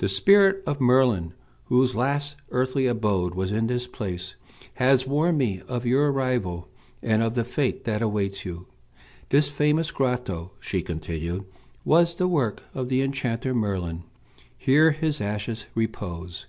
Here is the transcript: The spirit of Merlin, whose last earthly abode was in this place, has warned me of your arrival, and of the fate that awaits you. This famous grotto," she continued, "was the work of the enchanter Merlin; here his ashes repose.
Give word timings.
The 0.00 0.08
spirit 0.08 0.62
of 0.66 0.82
Merlin, 0.82 1.32
whose 1.68 1.96
last 1.96 2.36
earthly 2.50 2.86
abode 2.86 3.34
was 3.34 3.52
in 3.52 3.68
this 3.68 3.86
place, 3.86 4.34
has 4.74 5.06
warned 5.06 5.38
me 5.38 5.62
of 5.66 5.86
your 5.86 6.12
arrival, 6.12 6.68
and 7.02 7.22
of 7.22 7.34
the 7.34 7.42
fate 7.42 7.84
that 7.84 8.02
awaits 8.02 8.44
you. 8.44 8.66
This 9.30 9.48
famous 9.48 9.90
grotto," 9.90 10.52
she 10.60 10.82
continued, 10.82 11.46
"was 11.86 12.14
the 12.16 12.28
work 12.28 12.64
of 12.74 12.90
the 12.90 13.00
enchanter 13.00 13.54
Merlin; 13.54 14.02
here 14.58 14.90
his 14.90 15.22
ashes 15.22 15.64
repose. 15.74 16.44